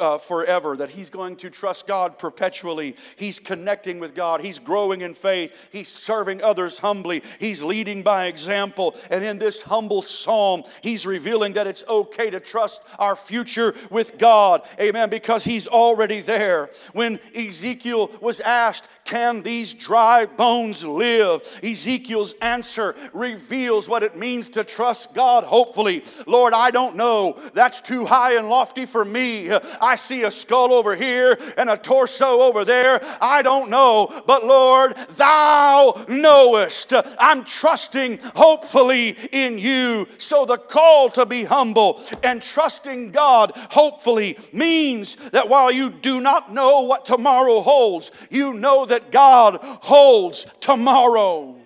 [0.00, 2.96] uh, forever, that he's going to trust God perpetually.
[3.16, 4.40] He's connecting with God.
[4.40, 5.68] He's growing in faith.
[5.72, 7.22] He's serving others humbly.
[7.38, 8.96] He's leading by example.
[9.10, 14.18] And in this humble psalm, he's revealing that it's okay to trust our future with
[14.18, 14.66] God.
[14.80, 15.10] Amen.
[15.10, 16.70] Because he's already there.
[16.92, 21.42] When Ezekiel was asked, Can these dry bones live?
[21.62, 26.04] Ezekiel's answer reveals what it means to trust God hopefully.
[26.26, 27.38] Lord, I don't know.
[27.54, 29.50] That's too high and lofty for me.
[29.82, 33.00] I see a skull over here and a torso over there.
[33.20, 36.92] I don't know, but Lord, thou knowest.
[37.18, 40.06] I'm trusting hopefully in you.
[40.18, 46.20] So the call to be humble and trusting God hopefully means that while you do
[46.20, 51.56] not know what tomorrow holds, you know that God holds tomorrow.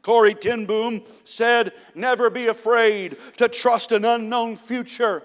[0.00, 5.22] Corrie ten Boom said, Never be afraid to trust an unknown future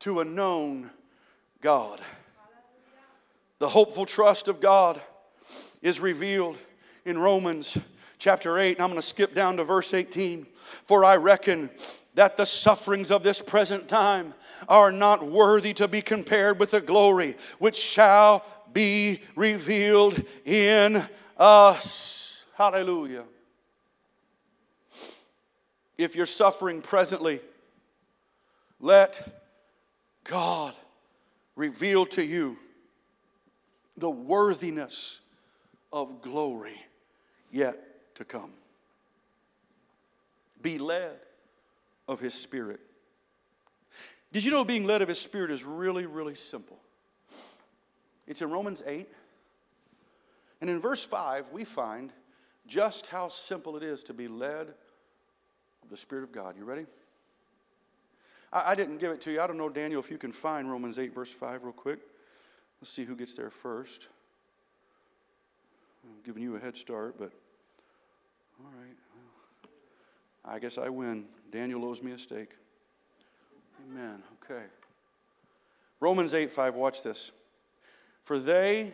[0.00, 0.90] to a known
[1.60, 2.00] God.
[3.58, 5.00] The hopeful trust of God
[5.82, 6.58] is revealed
[7.04, 7.78] in Romans
[8.18, 10.46] chapter 8, and I'm going to skip down to verse 18.
[10.84, 11.70] For I reckon
[12.14, 14.34] that the sufferings of this present time
[14.68, 21.02] are not worthy to be compared with the glory which shall be revealed in
[21.38, 22.42] us.
[22.56, 23.24] Hallelujah.
[25.98, 27.40] If you're suffering presently,
[28.80, 29.35] let
[30.26, 30.74] God
[31.54, 32.58] revealed to you
[33.96, 35.20] the worthiness
[35.92, 36.80] of glory
[37.50, 38.52] yet to come.
[40.60, 41.16] Be led
[42.08, 42.80] of His Spirit.
[44.32, 46.78] Did you know being led of His Spirit is really, really simple?
[48.26, 49.08] It's in Romans 8.
[50.60, 52.12] And in verse 5, we find
[52.66, 54.68] just how simple it is to be led
[55.82, 56.56] of the Spirit of God.
[56.58, 56.86] You ready?
[58.56, 59.40] I, I didn't give it to you.
[59.40, 62.00] I don't know, Daniel, if you can find Romans 8, verse 5, real quick.
[62.80, 64.08] Let's see who gets there first.
[66.04, 67.32] I'm giving you a head start, but
[68.60, 68.96] all right.
[69.14, 71.26] Well, I guess I win.
[71.50, 72.50] Daniel owes me a steak.
[73.90, 74.22] Amen.
[74.42, 74.62] Okay.
[76.00, 77.32] Romans 8 5, watch this.
[78.22, 78.92] For they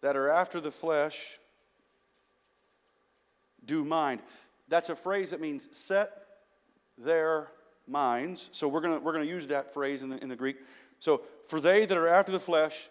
[0.00, 1.38] that are after the flesh
[3.64, 4.20] do mind.
[4.68, 6.12] That's a phrase that means set
[6.96, 7.48] their
[7.90, 8.48] minds.
[8.52, 10.56] So we're going we're gonna use that phrase in the, in the Greek.
[10.98, 12.88] So, for they that are after the flesh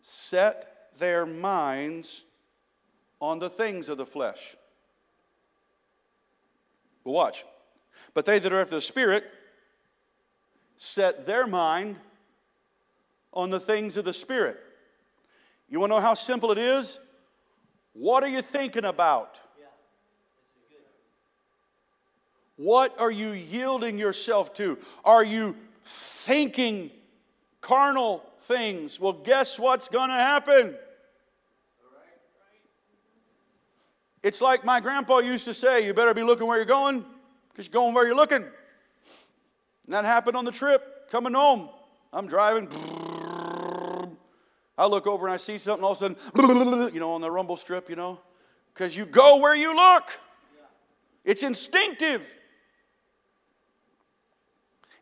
[0.00, 2.24] set their minds
[3.20, 4.56] on the things of the flesh.
[7.04, 7.44] But watch.
[8.14, 9.24] But they that are after the Spirit
[10.76, 11.96] set their mind
[13.32, 14.58] on the things of the Spirit.
[15.68, 16.98] You want to know how simple it is?
[17.92, 19.40] What are you thinking about?
[22.56, 24.78] What are you yielding yourself to?
[25.04, 26.90] Are you thinking
[27.60, 28.98] carnal things?
[28.98, 30.74] Well, guess what's going to happen?
[34.22, 37.04] It's like my grandpa used to say you better be looking where you're going
[37.50, 38.42] because you're going where you're looking.
[38.42, 41.68] And that happened on the trip coming home.
[42.12, 42.68] I'm driving.
[44.78, 47.30] I look over and I see something, all of a sudden, you know, on the
[47.30, 48.18] rumble strip, you know,
[48.74, 50.18] because you go where you look.
[51.24, 52.34] It's instinctive.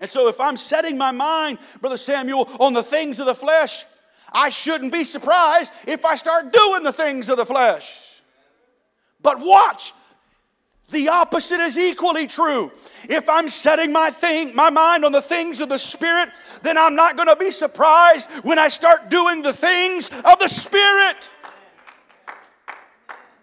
[0.01, 3.85] And so, if I'm setting my mind, Brother Samuel, on the things of the flesh,
[4.33, 8.21] I shouldn't be surprised if I start doing the things of the flesh.
[9.23, 9.95] But watch,
[10.91, 12.71] the opposite is equally true.
[13.09, 16.31] If I'm setting my thing, my mind on the things of the Spirit,
[16.63, 20.49] then I'm not going to be surprised when I start doing the things of the
[20.49, 21.31] Spirit.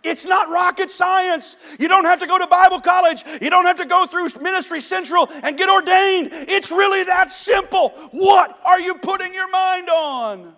[0.04, 1.58] It's not rocket science.
[1.80, 3.24] You don't have to go to Bible college.
[3.42, 6.30] You don't have to go through Ministry Central and get ordained.
[6.32, 7.90] It's really that simple.
[8.12, 10.56] What are you putting your mind on?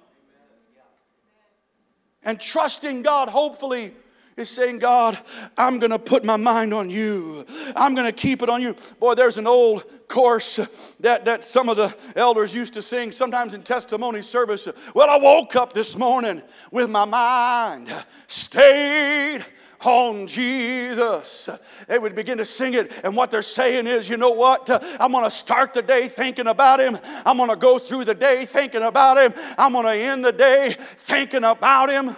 [2.24, 3.94] And trusting God, hopefully,
[4.38, 5.18] is saying, God,
[5.58, 7.46] I'm going to put my mind on you.
[7.76, 8.76] I'm going to keep it on you.
[9.00, 10.60] Boy, there's an old course
[11.00, 14.68] that, that some of the elders used to sing, sometimes in testimony service.
[14.96, 17.94] Well, I woke up this morning with my mind
[18.28, 19.46] stayed
[19.82, 21.50] on Jesus.
[21.88, 24.70] They would begin to sing it, and what they're saying is, you know what?
[25.00, 26.98] I'm going to start the day thinking about Him.
[27.26, 29.34] I'm going to go through the day thinking about Him.
[29.58, 32.16] I'm going to end the day thinking about Him.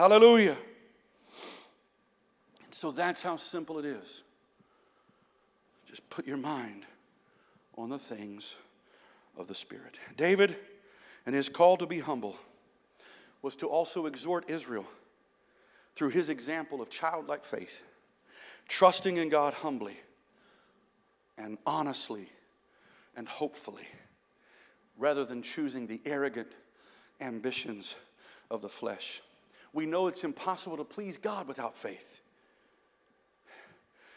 [0.00, 0.56] Hallelujah.
[2.70, 4.22] So that's how simple it is.
[5.86, 6.86] Just put your mind
[7.76, 8.56] on the things
[9.36, 9.98] of the Spirit.
[10.16, 10.56] David,
[11.26, 12.38] and his call to be humble,
[13.42, 14.86] was to also exhort Israel
[15.94, 17.82] through his example of childlike faith,
[18.68, 19.98] trusting in God humbly
[21.36, 22.30] and honestly
[23.14, 23.86] and hopefully,
[24.96, 26.52] rather than choosing the arrogant
[27.20, 27.96] ambitions
[28.50, 29.20] of the flesh
[29.72, 32.20] we know it's impossible to please God without faith.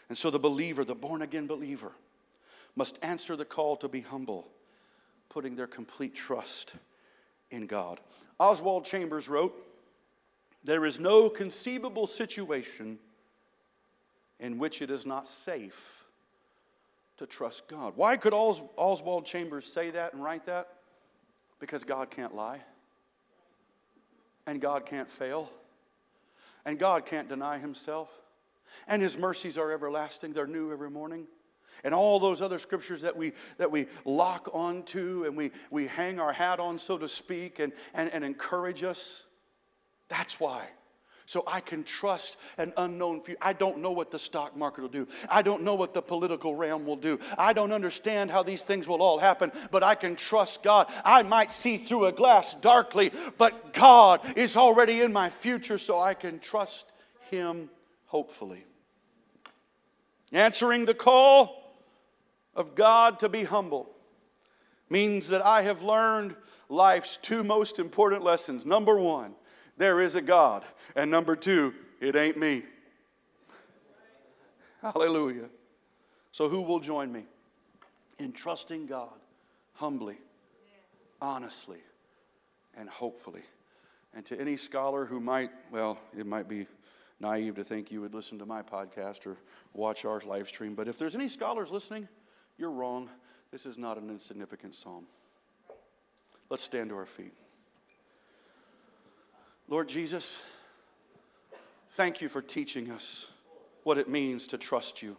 [0.10, 1.92] And so the believer, the born again believer,
[2.76, 4.48] must answer the call to be humble,
[5.30, 6.76] putting their complete trust
[7.52, 8.00] in God.
[8.40, 9.56] Oswald Chambers wrote,
[10.64, 13.00] There is no conceivable situation
[14.40, 16.06] in which it is not safe
[17.18, 17.94] to trust God.
[17.96, 20.70] Why could Oswald Chambers say that and write that?
[21.60, 22.60] Because God can't lie.
[24.46, 25.50] And God can't fail.
[26.66, 28.12] And God can't deny himself.
[28.88, 31.28] And his mercies are everlasting, they're new every morning.
[31.84, 36.20] And all those other scriptures that we, that we lock onto and we, we hang
[36.20, 39.26] our hat on, so to speak, and, and, and encourage us.
[40.08, 40.68] That's why
[41.26, 43.40] so I can trust an unknown future.
[43.42, 45.08] I don't know what the stock market will do.
[45.30, 47.20] I don't know what the political realm will do.
[47.38, 50.92] I don't understand how these things will all happen, but I can trust God.
[51.06, 56.00] I might see through a glass darkly, but God is already in my future, so
[56.00, 56.92] I can trust
[57.30, 57.70] Him
[58.06, 58.66] hopefully.
[60.32, 61.76] Answering the call
[62.56, 63.90] of God to be humble
[64.90, 66.36] means that I have learned
[66.70, 68.66] life's two most important lessons.
[68.66, 69.36] Number one,
[69.78, 70.64] there is a God.
[70.96, 72.64] And number two, it ain't me.
[74.82, 75.50] Hallelujah.
[76.32, 77.26] So, who will join me
[78.20, 79.14] in trusting God
[79.74, 80.18] humbly,
[81.22, 81.80] honestly,
[82.76, 83.44] and hopefully?
[84.14, 86.68] And to any scholar who might, well, it might be
[87.20, 89.38] naive to think you would listen to my podcast or
[89.74, 92.08] watch our live stream, but if there's any scholars listening,
[92.58, 93.10] you're wrong.
[93.52, 95.06] This is not an insignificant psalm.
[96.50, 97.34] Let's stand to our feet.
[99.70, 100.44] Lord Jesus,
[101.92, 103.28] thank you for teaching us
[103.84, 105.16] what it means to trust you,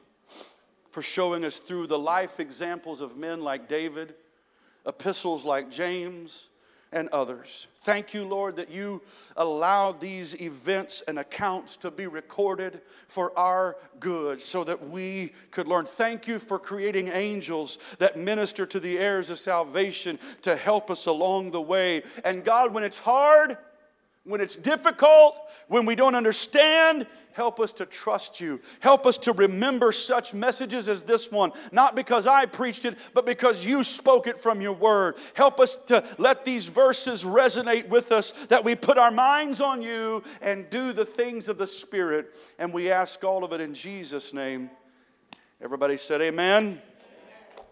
[0.90, 4.14] for showing us through the life examples of men like David,
[4.86, 6.50] epistles like James,
[6.92, 7.66] and others.
[7.78, 9.02] Thank you, Lord, that you
[9.36, 15.66] allowed these events and accounts to be recorded for our good so that we could
[15.66, 15.86] learn.
[15.86, 21.06] Thank you for creating angels that minister to the heirs of salvation to help us
[21.06, 22.02] along the way.
[22.24, 23.56] And God, when it's hard,
[24.24, 25.36] when it's difficult,
[25.68, 28.58] when we don't understand, help us to trust you.
[28.80, 33.26] Help us to remember such messages as this one, not because I preached it, but
[33.26, 35.16] because you spoke it from your word.
[35.34, 39.82] Help us to let these verses resonate with us, that we put our minds on
[39.82, 42.34] you and do the things of the Spirit.
[42.58, 44.70] And we ask all of it in Jesus' name.
[45.60, 46.80] Everybody said, Amen.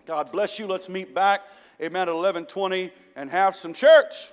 [0.05, 0.67] God bless you.
[0.67, 1.43] Let's meet back.
[1.81, 2.09] Amen.
[2.09, 4.33] At 1120 and have some church.